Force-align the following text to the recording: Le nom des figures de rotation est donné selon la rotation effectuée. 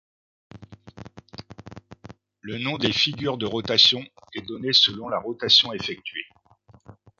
Le 2.41 2.57
nom 2.57 2.79
des 2.79 2.91
figures 2.91 3.37
de 3.37 3.45
rotation 3.45 4.03
est 4.33 4.41
donné 4.47 4.73
selon 4.73 5.09
la 5.09 5.19
rotation 5.19 5.73
effectuée. 5.73 6.25